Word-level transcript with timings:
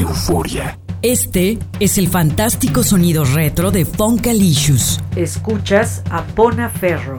Euforia. 0.00 0.78
Este 1.02 1.58
es 1.78 1.98
el 1.98 2.08
fantástico 2.08 2.82
sonido 2.82 3.24
retro 3.24 3.70
de 3.70 3.84
Funkalicious. 3.84 5.00
Escuchas 5.16 6.02
a 6.10 6.22
Pona 6.24 6.68
Ferro. 6.68 7.18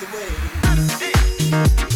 The 0.00 0.06
be 1.88 1.93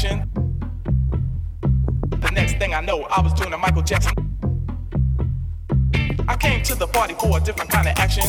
The 0.00 0.20
next 2.32 2.56
thing 2.58 2.72
I 2.72 2.80
know, 2.80 3.02
I 3.10 3.20
was 3.20 3.34
doing 3.34 3.52
a 3.52 3.58
Michael 3.58 3.82
Jackson. 3.82 4.12
I 6.28 6.36
came 6.36 6.62
to 6.62 6.76
the 6.76 6.86
party 6.86 7.14
for 7.14 7.36
a 7.36 7.40
different 7.40 7.68
kind 7.68 7.88
of 7.88 7.98
action. 7.98 8.22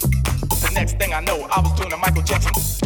The 0.00 0.70
next 0.74 0.96
thing 0.96 1.12
I 1.12 1.20
know, 1.20 1.46
I 1.54 1.60
was 1.60 1.78
doing 1.78 1.92
a 1.92 1.98
Michael 1.98 2.22
Jackson. 2.22 2.83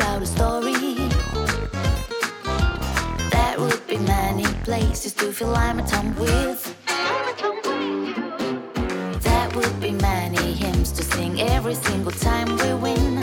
out 0.00 0.22
a 0.22 0.26
story. 0.26 0.74
There 3.30 3.58
would 3.58 3.86
be 3.86 3.98
many 3.98 4.44
places 4.64 5.12
to 5.14 5.32
fill 5.32 5.54
I'm 5.54 5.84
tongue 5.86 6.14
with. 6.16 6.76
There 9.22 9.48
would 9.54 9.80
be 9.80 9.92
many 9.92 10.52
hymns 10.52 10.92
to 10.92 11.02
sing 11.02 11.40
every 11.40 11.74
single 11.74 12.12
time 12.12 12.56
we 12.58 12.74
win. 12.74 13.17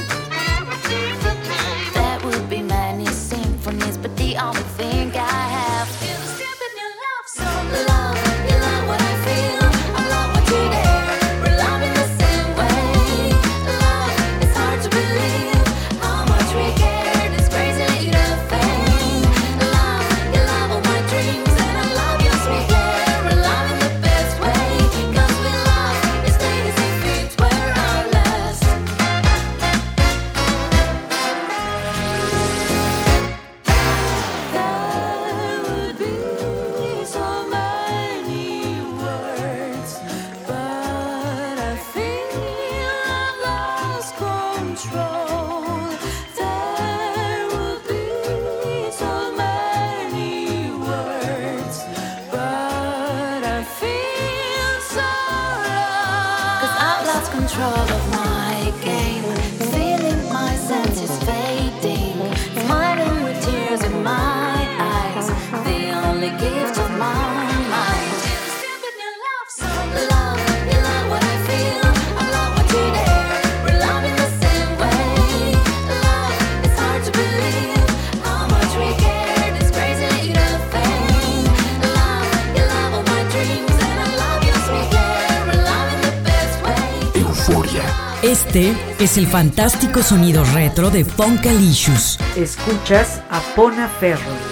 el 89.17 89.27
fantástico 89.27 90.01
sonido 90.01 90.43
retro 90.53 90.89
de 90.89 91.05
Funkal 91.05 91.61
Issues. 91.61 92.17
Escuchas 92.35 93.21
a 93.29 93.39
Pona 93.55 93.87
Ferro. 93.87 94.44